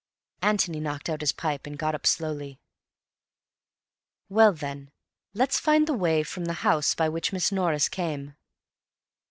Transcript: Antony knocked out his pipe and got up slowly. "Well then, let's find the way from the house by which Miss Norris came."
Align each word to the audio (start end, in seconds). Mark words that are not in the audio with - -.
Antony 0.41 0.79
knocked 0.79 1.09
out 1.09 1.21
his 1.21 1.31
pipe 1.31 1.67
and 1.67 1.77
got 1.77 1.93
up 1.93 2.07
slowly. 2.07 2.59
"Well 4.29 4.51
then, 4.51 4.89
let's 5.35 5.59
find 5.59 5.85
the 5.85 5.93
way 5.93 6.23
from 6.23 6.45
the 6.45 6.53
house 6.65 6.95
by 6.95 7.07
which 7.07 7.31
Miss 7.31 7.51
Norris 7.51 7.87
came." 7.87 8.35